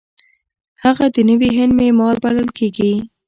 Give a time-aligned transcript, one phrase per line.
[0.83, 2.91] هغه د نوي هند معمار بلل کیږي.